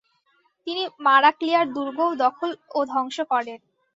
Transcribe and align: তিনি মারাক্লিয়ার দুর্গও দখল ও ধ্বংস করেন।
তিনি 0.67 0.83
মারাক্লিয়ার 1.05 1.65
দুর্গও 1.75 2.11
দখল 2.23 2.49
ও 2.69 2.79
ধ্বংস 2.91 3.17
করেন। 3.31 3.59